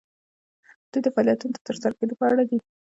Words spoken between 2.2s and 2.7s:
اړه دي.